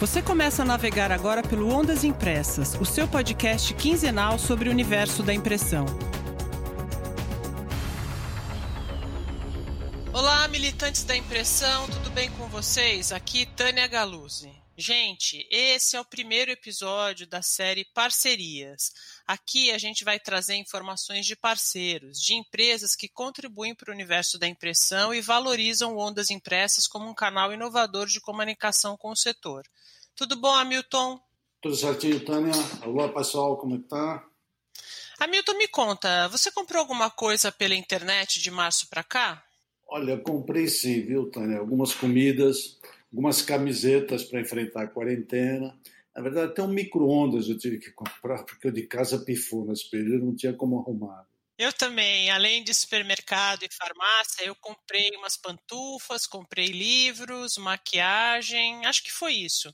[0.00, 5.22] Você começa a navegar agora pelo Ondas Impressas, o seu podcast quinzenal sobre o universo
[5.22, 5.84] da impressão.
[10.10, 13.12] Olá, militantes da impressão, tudo bem com vocês?
[13.12, 14.50] Aqui Tânia Galuzzi.
[14.74, 18.94] Gente, esse é o primeiro episódio da série Parcerias.
[19.26, 24.38] Aqui a gente vai trazer informações de parceiros, de empresas que contribuem para o universo
[24.38, 29.68] da impressão e valorizam ondas impressas como um canal inovador de comunicação com o setor.
[30.20, 31.18] Tudo bom, Hamilton?
[31.62, 32.52] Tudo certinho, Tânia.
[32.84, 34.22] Olá, pessoal, como é que tá?
[35.18, 39.42] Hamilton, me conta, você comprou alguma coisa pela internet de março para cá?
[39.88, 41.56] Olha, comprei sim, viu, Tânia?
[41.56, 42.78] Algumas comidas,
[43.10, 45.74] algumas camisetas para enfrentar a quarentena.
[46.14, 49.88] Na verdade, até um micro-ondas eu tive que comprar, porque o de casa pifou nesse
[49.88, 51.26] período, não tinha como arrumar.
[51.60, 59.02] Eu também, além de supermercado e farmácia, eu comprei umas pantufas, comprei livros, maquiagem, acho
[59.02, 59.70] que foi isso.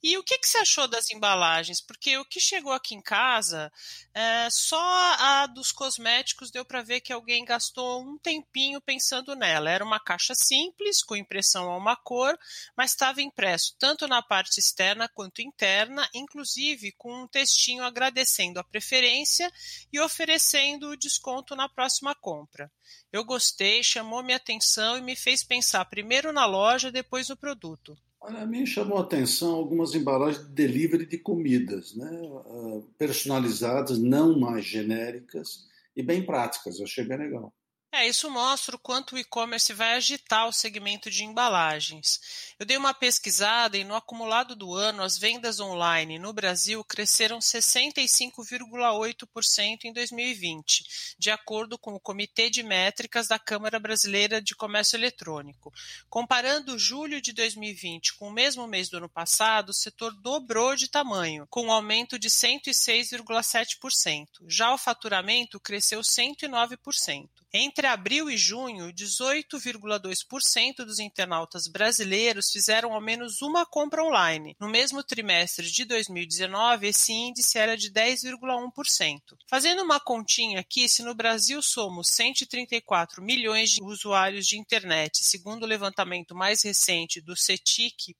[0.00, 1.80] E o que, que você achou das embalagens?
[1.80, 3.72] Porque o que chegou aqui em casa,
[4.14, 4.78] é, só
[5.18, 9.68] a dos cosméticos deu para ver que alguém gastou um tempinho pensando nela.
[9.68, 12.38] Era uma caixa simples, com impressão a uma cor,
[12.76, 18.64] mas estava impresso tanto na parte externa quanto interna, inclusive com um textinho agradecendo a
[18.64, 19.52] preferência
[19.92, 22.70] e oferecendo o desconto na próxima compra.
[23.12, 27.96] Eu gostei, chamou minha atenção e me fez pensar primeiro na loja, depois no produto.
[28.20, 32.10] Olha, a mim chamou a atenção algumas embalagens de delivery de comidas, né?
[32.46, 36.78] Ah, personalizadas, não mais genéricas e bem práticas.
[36.78, 37.52] Eu achei bem legal.
[37.92, 42.54] É, isso mostra o quanto o e-commerce vai agitar o segmento de embalagens.
[42.58, 47.38] Eu dei uma pesquisada e no acumulado do ano as vendas online no Brasil cresceram
[47.38, 54.96] 65,8% em 2020, de acordo com o Comitê de Métricas da Câmara Brasileira de Comércio
[54.96, 55.70] Eletrônico.
[56.08, 60.88] Comparando julho de 2020 com o mesmo mês do ano passado, o setor dobrou de
[60.88, 64.28] tamanho, com um aumento de 106,7%.
[64.48, 67.28] Já o faturamento cresceu 109%.
[67.52, 74.56] Entre abril e junho, 18,2% dos internautas brasileiros fizeram ao menos uma compra online.
[74.58, 79.20] No mesmo trimestre de 2019, esse índice era de 10,1%.
[79.48, 85.62] Fazendo uma continha aqui, se no Brasil somos 134 milhões de usuários de internet, segundo
[85.62, 88.16] o levantamento mais recente do cetic.br,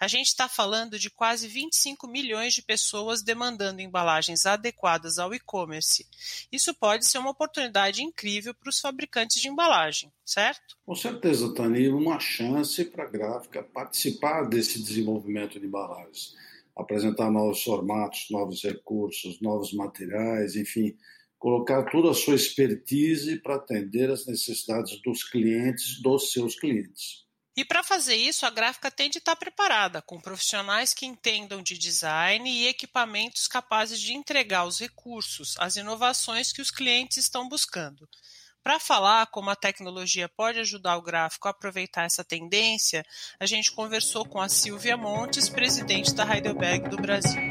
[0.00, 6.06] a gente está falando de quase 25 milhões de pessoas demandando embalagens adequadas ao e-commerce.
[6.50, 10.76] Isso pode ser uma oportunidade incrível para os fabricantes de embalagem, certo?
[10.84, 16.34] Com certeza, Tani, uma chance para a gráfica participar desse desenvolvimento de embalagens,
[16.76, 20.96] apresentar novos formatos, novos recursos, novos materiais, enfim,
[21.38, 27.24] colocar toda a sua expertise para atender as necessidades dos clientes, dos seus clientes.
[27.56, 31.78] E para fazer isso, a gráfica tem de estar preparada, com profissionais que entendam de
[31.78, 38.08] design e equipamentos capazes de entregar os recursos, as inovações que os clientes estão buscando.
[38.64, 43.04] Para falar como a tecnologia pode ajudar o gráfico a aproveitar essa tendência,
[43.38, 47.42] a gente conversou com a Silvia Montes, presidente da Heidelberg do Brasil.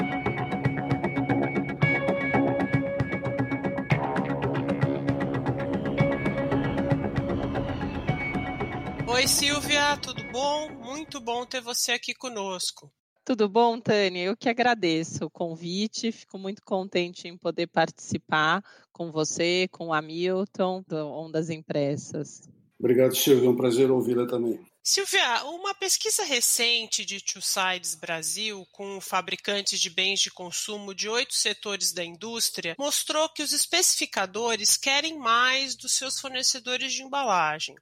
[9.07, 10.71] Oi, Silvia, tudo bom?
[10.71, 12.91] Muito bom ter você aqui conosco.
[13.25, 14.25] Tudo bom, Tânia?
[14.25, 18.61] Eu que agradeço o convite, fico muito contente em poder participar
[18.91, 22.41] com você, com o Hamilton, do Ondas Impressas.
[22.77, 24.59] Obrigado, Silvia, é um prazer ouvi-la também.
[24.85, 31.07] Silvia, uma pesquisa recente de Two Sides Brasil, com fabricantes de bens de consumo de
[31.07, 37.75] oito setores da indústria, mostrou que os especificadores querem mais dos seus fornecedores de embalagem.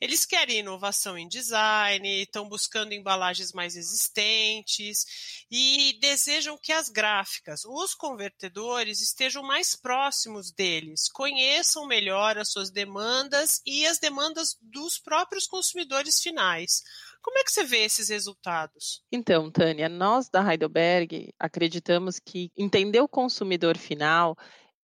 [0.00, 7.64] Eles querem inovação em design, estão buscando embalagens mais existentes e desejam que as gráficas,
[7.66, 14.98] os convertedores, estejam mais próximos deles, conheçam melhor as suas demandas e as demandas dos
[14.98, 16.82] próprios consumidores finais.
[17.20, 19.02] Como é que você vê esses resultados?
[19.12, 24.34] Então, Tânia, nós da Heidelberg acreditamos que entender o consumidor final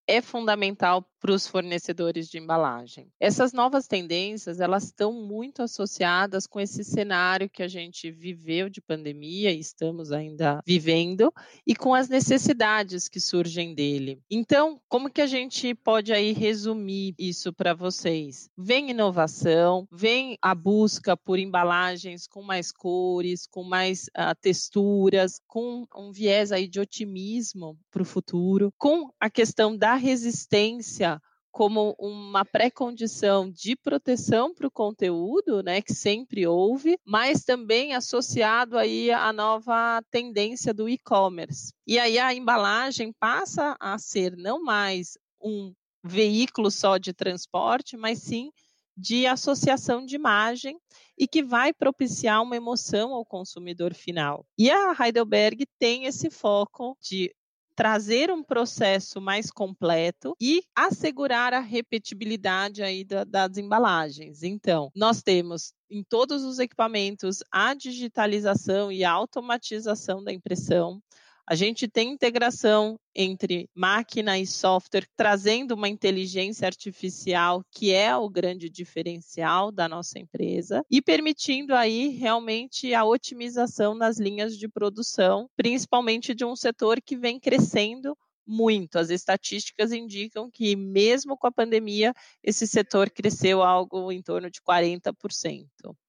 [0.07, 3.11] é fundamental para os fornecedores de embalagem.
[3.19, 8.81] Essas novas tendências, elas estão muito associadas com esse cenário que a gente viveu de
[8.81, 11.33] pandemia e estamos ainda vivendo
[11.67, 14.21] e com as necessidades que surgem dele.
[14.31, 18.49] Então, como que a gente pode aí resumir isso para vocês?
[18.57, 25.85] Vem inovação, vem a busca por embalagens com mais cores, com mais uh, texturas, com
[25.97, 31.21] um viés aí de otimismo para o futuro, com a questão da resistência
[31.57, 38.77] como uma pré-condição de proteção para o conteúdo, né, que sempre houve, mas também associado
[38.77, 41.73] aí à nova tendência do e-commerce.
[41.87, 45.73] E aí a embalagem passa a ser não mais um
[46.05, 48.51] veículo só de transporte, mas sim
[48.95, 50.79] de associação de imagem
[51.19, 54.45] e que vai propiciar uma emoção ao consumidor final.
[54.59, 57.35] E a Heidelberg tem esse foco de
[57.77, 64.43] trazer um processo mais completo e assegurar a repetibilidade aí da, das embalagens.
[64.43, 71.03] Então, nós temos em todos os equipamentos a digitalização e a automatização da impressão.
[71.49, 78.29] A gente tem integração entre máquina e software, trazendo uma inteligência artificial que é o
[78.29, 85.49] grande diferencial da nossa empresa e permitindo aí realmente a otimização nas linhas de produção,
[85.57, 88.17] principalmente de um setor que vem crescendo
[88.47, 88.99] muito.
[88.99, 94.61] As estatísticas indicam que, mesmo com a pandemia, esse setor cresceu algo em torno de
[94.61, 95.67] 40%.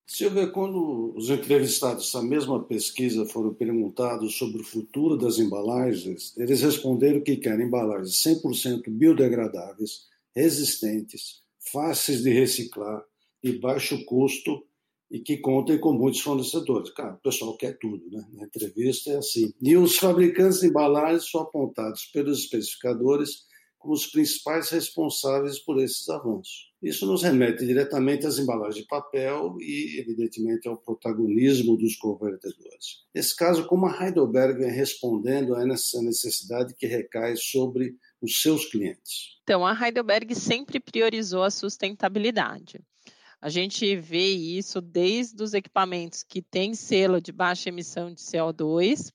[0.09, 6.61] Silvia, quando os entrevistados dessa mesma pesquisa foram perguntados sobre o futuro das embalagens, eles
[6.61, 13.03] responderam que querem embalagens 100% biodegradáveis, resistentes, fáceis de reciclar,
[13.43, 14.63] de baixo custo
[15.09, 16.91] e que contem com muitos fornecedores.
[16.91, 18.25] Cara, o pessoal quer tudo, né?
[18.33, 19.53] Na entrevista é assim.
[19.61, 26.09] E os fabricantes de embalagens são apontados pelos especificadores como os principais responsáveis por esses
[26.09, 26.67] avanços.
[26.81, 33.05] Isso nos remete diretamente às embalagens de papel e, evidentemente, ao protagonismo dos convertedores.
[33.13, 38.65] Nesse caso, como a Heidelberg vem respondendo a essa necessidade que recai sobre os seus
[38.65, 39.37] clientes?
[39.43, 42.79] Então, a Heidelberg sempre priorizou a sustentabilidade.
[43.41, 49.11] A gente vê isso desde os equipamentos que têm selo de baixa emissão de CO2,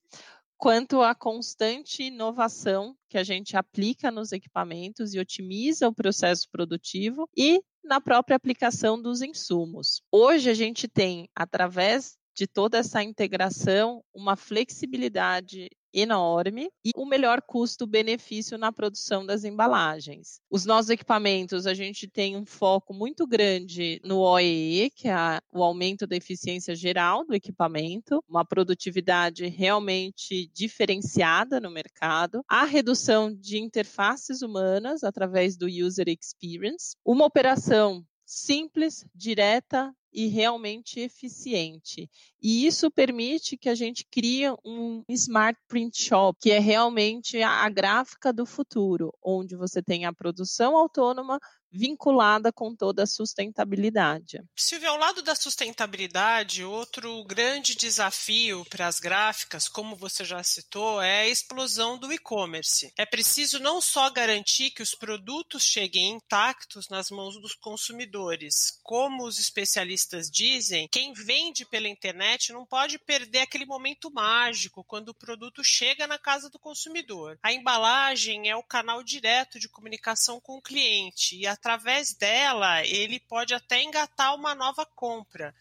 [0.56, 7.28] quanto à constante inovação que a gente aplica nos equipamentos e otimiza o processo produtivo
[7.36, 10.00] e na própria aplicação dos insumos.
[10.10, 17.42] Hoje a gente tem, através de toda essa integração, uma flexibilidade enorme e o melhor
[17.42, 20.40] custo-benefício na produção das embalagens.
[20.50, 25.62] Os nossos equipamentos, a gente tem um foco muito grande no OEE, que é o
[25.62, 33.58] aumento da eficiência geral do equipamento, uma produtividade realmente diferenciada no mercado, a redução de
[33.58, 42.08] interfaces humanas através do user experience, uma operação simples, direta, e realmente eficiente.
[42.42, 47.68] E isso permite que a gente crie um Smart Print Shop, que é realmente a,
[47.68, 51.38] gráfica do futuro, onde você tem a produção autônoma
[51.72, 54.42] vinculada com toda a sustentabilidade.
[54.54, 61.00] Silvia, ao lado da sustentabilidade, outro grande desafio para as gráficas, como você já citou,
[61.00, 62.92] é a explosão do e-commerce.
[62.98, 69.24] É preciso não só garantir que os produtos cheguem intactos nas mãos dos consumidores, como
[69.24, 75.14] os especialistas dizem, quem vende pela internet não pode perder aquele momento mágico quando o
[75.14, 77.38] produto chega na casa do consumidor.
[77.42, 83.20] A embalagem é o canal direto de comunicação com o cliente e através dela, ele
[83.20, 85.54] pode até engatar uma nova compra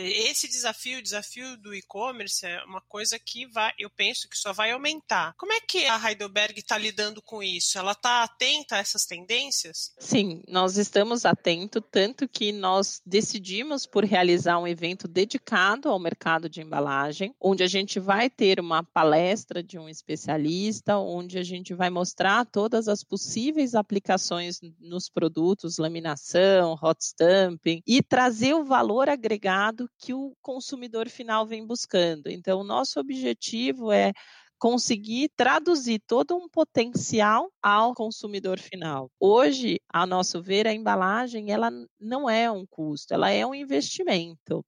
[0.00, 4.52] esse desafio, o desafio do e-commerce é uma coisa que vai, eu penso que só
[4.52, 5.34] vai aumentar.
[5.36, 7.78] Como é que a Heidelberg está lidando com isso?
[7.78, 9.92] Ela está atenta a essas tendências?
[9.98, 16.48] Sim, nós estamos atentos, tanto que nós decidimos por realizar um evento dedicado ao mercado
[16.48, 21.74] de embalagem, onde a gente vai ter uma palestra de um especialista, onde a gente
[21.74, 29.08] vai mostrar todas as possíveis aplicações nos produtos, laminação, hot stamping, e trazer o valor
[29.08, 32.28] agregado que o consumidor final vem buscando.
[32.28, 34.12] Então, o nosso objetivo é
[34.58, 39.10] conseguir traduzir todo um potencial ao consumidor final.
[39.18, 44.64] Hoje, a nosso ver, a embalagem ela não é um custo, ela é um investimento.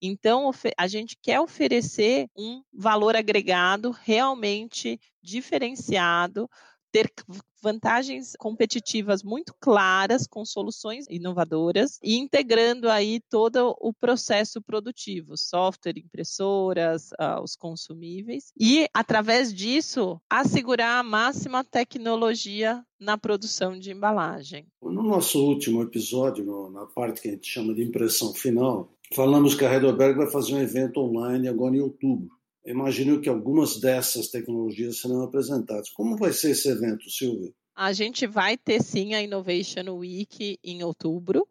[0.00, 6.48] Então, a gente quer oferecer um valor agregado realmente diferenciado
[6.94, 7.10] ter
[7.60, 15.98] vantagens competitivas muito claras com soluções inovadoras e integrando aí todo o processo produtivo, software,
[15.98, 24.68] impressoras, uh, os consumíveis e através disso assegurar a máxima tecnologia na produção de embalagem.
[24.80, 29.64] No nosso último episódio, na parte que a gente chama de impressão final, falamos que
[29.64, 32.30] a Heidelberg vai fazer um evento online agora em outubro
[32.64, 35.90] imagino que algumas dessas tecnologias serão apresentadas.
[35.90, 37.52] Como vai ser esse evento, Silvia?
[37.76, 41.46] A gente vai ter sim a Innovation Week em outubro,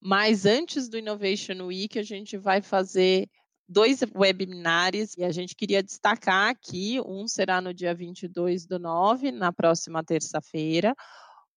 [0.00, 3.28] mas antes do Innovation Week a gente vai fazer
[3.68, 9.30] dois webinars e a gente queria destacar aqui, um será no dia 22 do 9,
[9.30, 10.94] na próxima terça-feira,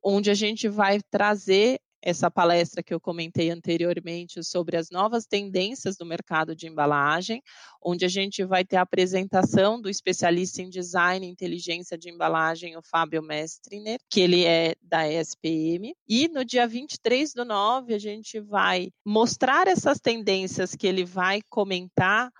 [0.03, 5.95] onde a gente vai trazer essa palestra que eu comentei anteriormente sobre as novas tendências
[5.95, 7.41] do mercado de embalagem,
[7.81, 12.75] onde a gente vai ter a apresentação do especialista em design e inteligência de embalagem,
[12.75, 15.93] o Fábio Mestriner, que ele é da ESPM.
[16.07, 21.41] E no dia 23 do 9, a gente vai mostrar essas tendências que ele vai
[21.49, 22.31] comentar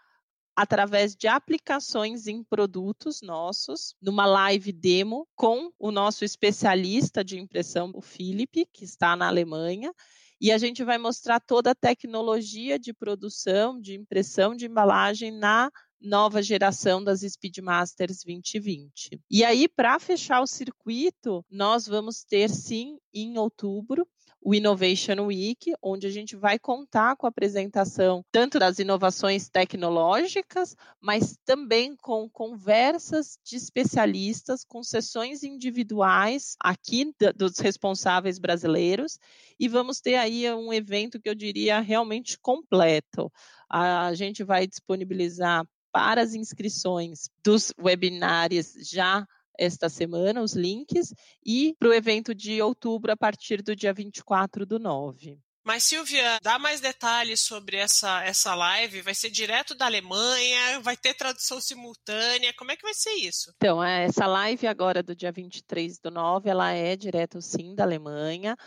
[0.55, 7.91] através de aplicações em produtos nossos, numa live demo com o nosso especialista de impressão,
[7.93, 9.93] o Felipe, que está na Alemanha.
[10.39, 15.71] E a gente vai mostrar toda a tecnologia de produção, de impressão de embalagem na
[16.01, 19.21] nova geração das Speedmasters 2020.
[19.29, 24.07] E aí, para fechar o circuito, nós vamos ter sim, em outubro,
[24.41, 30.75] o Innovation Week, onde a gente vai contar com a apresentação tanto das inovações tecnológicas,
[30.99, 39.19] mas também com conversas de especialistas, com sessões individuais aqui dos responsáveis brasileiros,
[39.59, 43.31] e vamos ter aí um evento que eu diria realmente completo.
[43.69, 49.27] A gente vai disponibilizar para as inscrições dos webinários já
[49.57, 51.13] esta semana, os links,
[51.45, 55.39] e para o evento de outubro, a partir do dia 24 do 9.
[55.63, 59.01] Mas, Silvia, dá mais detalhes sobre essa, essa live?
[59.01, 60.79] Vai ser direto da Alemanha?
[60.79, 62.53] Vai ter tradução simultânea?
[62.57, 63.53] Como é que vai ser isso?
[63.57, 67.83] Então, é, essa live agora do dia 23 do 9, ela é direto sim da
[67.83, 68.57] Alemanha.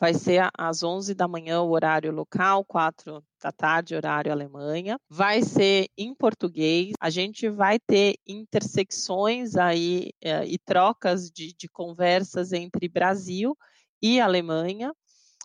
[0.00, 4.98] Vai ser às 11 da manhã, o horário local, 4 da tarde, horário Alemanha.
[5.10, 6.94] Vai ser em português.
[6.98, 13.54] A gente vai ter intersecções aí é, e trocas de, de conversas entre Brasil
[14.00, 14.90] e Alemanha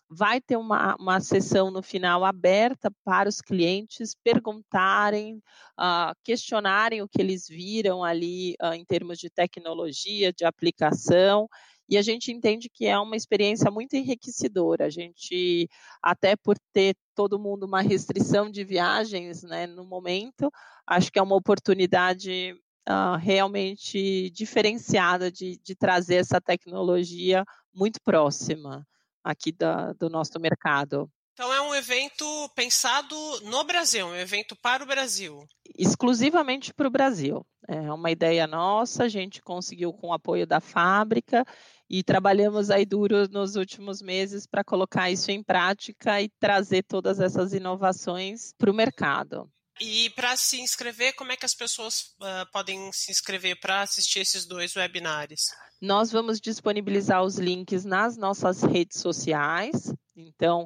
[0.09, 5.37] vai ter uma, uma sessão no final aberta para os clientes perguntarem,
[5.79, 11.49] uh, questionarem o que eles viram ali uh, em termos de tecnologia, de aplicação
[11.87, 14.85] e a gente entende que é uma experiência muito enriquecedora.
[14.85, 15.69] A gente,
[16.01, 20.51] até por ter todo mundo uma restrição de viagens né, no momento,
[20.87, 22.55] acho que é uma oportunidade
[22.89, 28.85] uh, realmente diferenciada de, de, trazer essa tecnologia muito próxima
[29.23, 31.09] aqui da, do nosso mercado.
[31.33, 32.25] Então é um evento
[32.55, 35.45] pensado no Brasil, um evento para o Brasil.
[35.77, 37.45] Exclusivamente para o Brasil.
[37.67, 41.43] É uma ideia nossa, a gente conseguiu com o apoio da fábrica
[41.89, 47.19] e trabalhamos aí duro nos últimos meses para colocar isso em prática e trazer todas
[47.19, 49.49] essas inovações para o mercado.
[49.79, 54.19] E para se inscrever, como é que as pessoas uh, podem se inscrever para assistir
[54.19, 55.41] esses dois webinários?
[55.81, 59.93] Nós vamos disponibilizar os links nas nossas redes sociais.
[60.15, 60.65] Então,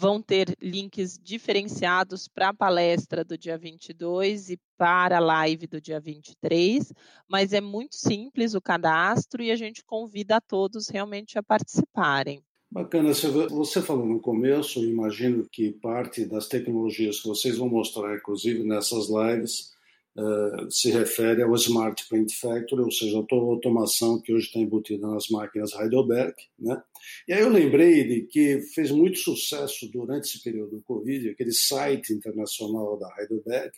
[0.00, 5.78] vão ter links diferenciados para a palestra do dia 22 e para a live do
[5.78, 6.90] dia 23,
[7.28, 12.42] mas é muito simples o cadastro e a gente convida a todos realmente a participarem.
[12.70, 13.12] Bacana,
[13.50, 19.10] você falou no começo, imagino que parte das tecnologias que vocês vão mostrar, inclusive nessas
[19.10, 19.74] lives,
[20.20, 25.06] uh, se refere ao Smart Print Factory, ou seja, a automação que hoje está embutida
[25.06, 26.34] nas máquinas Heidelberg.
[26.58, 26.80] Né?
[27.26, 31.52] E aí eu lembrei de que fez muito sucesso durante esse período do Covid, aquele
[31.52, 33.72] site internacional da Heidelberg,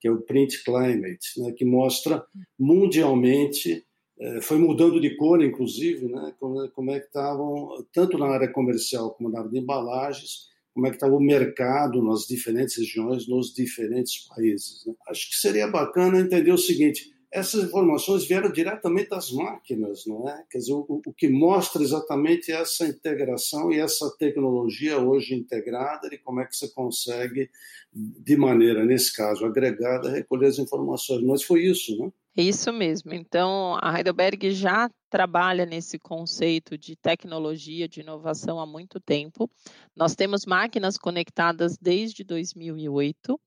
[0.00, 2.26] que é o Print Climate, né, que mostra
[2.58, 3.86] mundialmente,
[4.18, 8.52] eh, foi mudando de cor, inclusive, né, como, como é que estavam, tanto na área
[8.52, 13.28] comercial como na área de embalagens, como é que estava o mercado nas diferentes regiões,
[13.28, 14.84] nos diferentes países.
[14.86, 14.94] Né?
[15.08, 20.44] Acho que seria bacana entender o seguinte: essas informações vieram diretamente das máquinas, não é?
[20.50, 26.18] Quer dizer, o, o que mostra exatamente essa integração e essa tecnologia hoje integrada e
[26.18, 27.50] como é que você consegue,
[27.92, 31.22] de maneira, nesse caso, agregada, recolher as informações.
[31.22, 32.12] Mas foi isso, né?
[32.34, 33.12] Isso mesmo.
[33.12, 39.50] Então, a Heidelberg já trabalha nesse conceito de tecnologia, de inovação há muito tempo.
[39.94, 43.38] Nós temos máquinas conectadas desde 2008.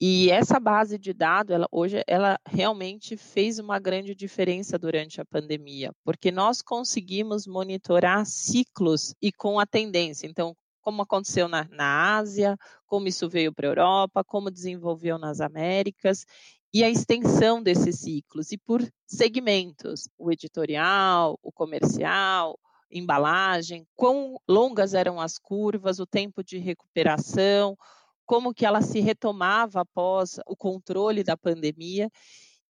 [0.00, 5.24] E essa base de dados, ela, hoje, ela realmente fez uma grande diferença durante a
[5.24, 10.26] pandemia, porque nós conseguimos monitorar ciclos e com a tendência.
[10.26, 15.40] Então, como aconteceu na, na Ásia, como isso veio para a Europa, como desenvolveu nas
[15.40, 16.26] Américas,
[16.72, 22.58] e a extensão desses ciclos, e por segmentos, o editorial, o comercial,
[22.90, 27.76] embalagem, quão longas eram as curvas, o tempo de recuperação,
[28.24, 32.10] como que ela se retomava após o controle da pandemia.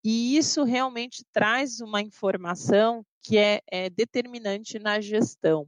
[0.03, 5.65] E isso realmente traz uma informação que é, é determinante na gestão.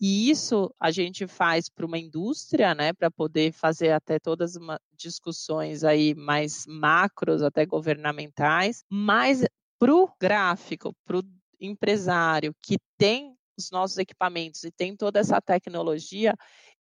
[0.00, 4.78] E isso a gente faz para uma indústria, né, para poder fazer até todas as
[4.96, 9.44] discussões aí mais macros, até governamentais, mas
[9.78, 11.22] para o gráfico, para o
[11.60, 16.34] empresário que tem os nossos equipamentos e tem toda essa tecnologia,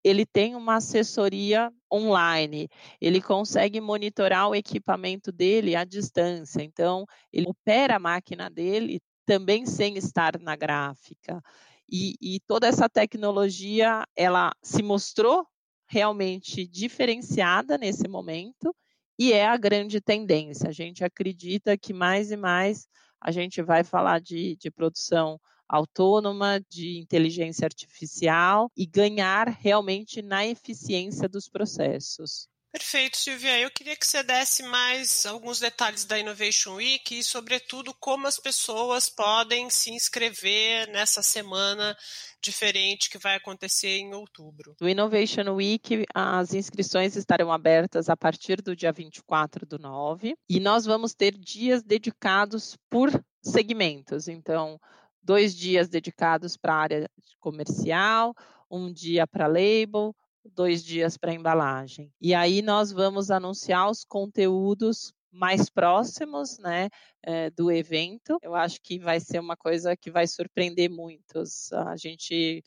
[0.03, 2.69] ele tem uma assessoria online,
[3.01, 9.65] ele consegue monitorar o equipamento dele à distância, então ele opera a máquina dele também
[9.65, 11.41] sem estar na gráfica.
[11.89, 15.47] E, e toda essa tecnologia, ela se mostrou
[15.87, 18.75] realmente diferenciada nesse momento
[19.17, 20.69] e é a grande tendência.
[20.69, 22.87] A gente acredita que mais e mais
[23.21, 30.45] a gente vai falar de, de produção autônoma, de inteligência artificial e ganhar realmente na
[30.45, 32.47] eficiência dos processos.
[32.71, 33.59] Perfeito, Silvia.
[33.59, 38.39] Eu queria que você desse mais alguns detalhes da Innovation Week e, sobretudo, como as
[38.39, 41.97] pessoas podem se inscrever nessa semana
[42.41, 44.75] diferente que vai acontecer em outubro.
[44.79, 50.59] No Innovation Week, as inscrições estarão abertas a partir do dia 24 do 9 e
[50.59, 53.09] nós vamos ter dias dedicados por
[53.41, 54.27] segmentos.
[54.27, 54.79] Então,
[55.23, 58.35] dois dias dedicados para a área comercial,
[58.69, 60.13] um dia para label,
[60.53, 62.11] dois dias para embalagem.
[62.21, 66.89] E aí nós vamos anunciar os conteúdos mais próximos, né,
[67.23, 68.37] é, do evento.
[68.41, 71.71] Eu acho que vai ser uma coisa que vai surpreender muitos.
[71.73, 72.63] A gente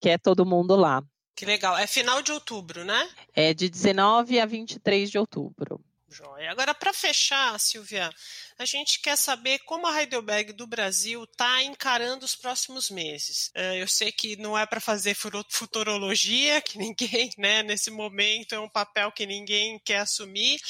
[0.00, 1.02] quer todo mundo lá.
[1.34, 1.76] Que legal.
[1.76, 3.08] É final de outubro, né?
[3.34, 5.84] É de 19 a 23 de outubro.
[6.08, 6.52] Joia.
[6.52, 8.12] Agora, para fechar, Silvia,
[8.56, 13.50] a gente quer saber como a Heidelberg do Brasil está encarando os próximos meses.
[13.54, 18.60] É, eu sei que não é para fazer futurologia, que ninguém, né, nesse momento é
[18.60, 20.60] um papel que ninguém quer assumir,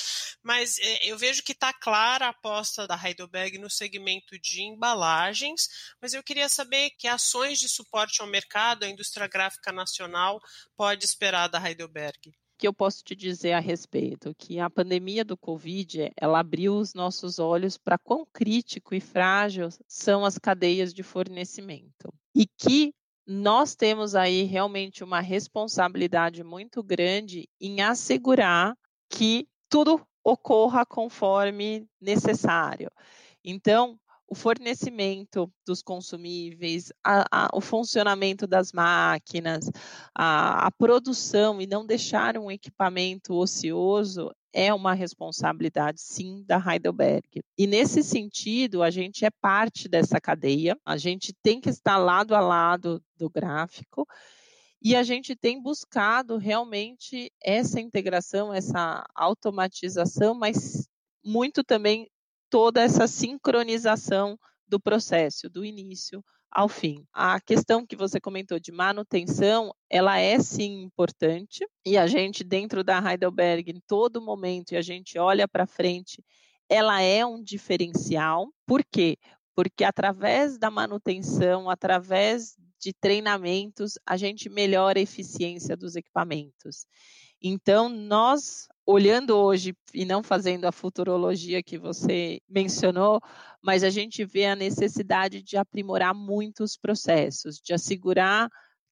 [0.42, 5.68] mas é, eu vejo que está clara a aposta da Heidelberg no segmento de embalagens,
[6.00, 10.40] mas eu queria saber que ações de suporte ao mercado, a indústria gráfica nacional,
[10.74, 14.34] pode esperar da Heidelberg que eu posso te dizer a respeito?
[14.36, 19.68] Que a pandemia do Covid, ela abriu os nossos olhos para quão crítico e frágil
[19.86, 22.12] são as cadeias de fornecimento.
[22.34, 22.94] E que
[23.26, 28.76] nós temos aí realmente uma responsabilidade muito grande em assegurar
[29.10, 32.90] que tudo ocorra conforme necessário.
[33.44, 33.98] Então,
[34.28, 39.70] o fornecimento dos consumíveis, a, a, o funcionamento das máquinas,
[40.14, 47.42] a, a produção e não deixar um equipamento ocioso é uma responsabilidade, sim, da Heidelberg.
[47.58, 52.34] E nesse sentido, a gente é parte dessa cadeia, a gente tem que estar lado
[52.34, 54.06] a lado do gráfico
[54.82, 60.88] e a gente tem buscado realmente essa integração, essa automatização, mas
[61.24, 62.08] muito também
[62.56, 67.04] toda essa sincronização do processo, do início ao fim.
[67.12, 72.82] A questão que você comentou de manutenção, ela é sim importante e a gente dentro
[72.82, 76.24] da Heidelberg em todo momento e a gente olha para frente,
[76.66, 78.48] ela é um diferencial.
[78.66, 79.18] Por quê?
[79.54, 86.86] Porque através da manutenção, através de treinamentos, a gente melhora a eficiência dos equipamentos.
[87.42, 93.20] Então, nós olhando hoje e não fazendo a futurologia que você mencionou,
[93.60, 98.48] mas a gente vê a necessidade de aprimorar muitos processos, de assegurar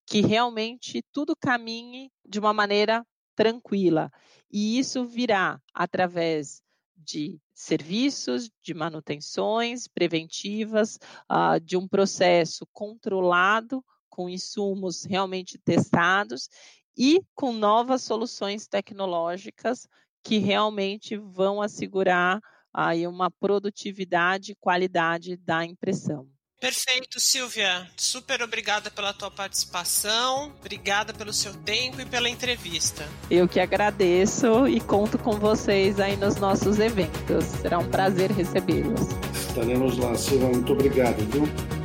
[0.06, 4.10] que realmente tudo caminhe de uma maneira tranquila.
[4.50, 6.60] E isso virá através
[6.96, 10.98] de serviços, de manutenções preventivas,
[11.30, 16.48] uh, de um processo controlado, com insumos realmente testados
[16.96, 19.88] e com novas soluções tecnológicas
[20.22, 22.40] que realmente vão assegurar
[22.72, 26.26] aí uma produtividade e qualidade da impressão.
[26.60, 27.86] Perfeito, Silvia.
[27.94, 33.06] Super obrigada pela tua participação, obrigada pelo seu tempo e pela entrevista.
[33.30, 37.44] Eu que agradeço e conto com vocês aí nos nossos eventos.
[37.60, 39.08] Será um prazer recebê-los.
[39.48, 40.48] Estaremos lá, Silvia.
[40.48, 41.83] Muito obrigado, viu?